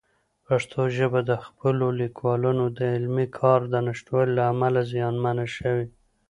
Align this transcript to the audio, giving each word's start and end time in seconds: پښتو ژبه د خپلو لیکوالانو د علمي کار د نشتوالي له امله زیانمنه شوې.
پښتو 0.47 0.81
ژبه 0.97 1.19
د 1.29 1.31
خپلو 1.45 1.85
لیکوالانو 2.01 2.65
د 2.77 2.79
علمي 2.95 3.27
کار 3.39 3.59
د 3.73 3.75
نشتوالي 3.87 4.31
له 4.37 4.43
امله 4.53 4.81
زیانمنه 4.91 5.45
شوې. 5.55 5.85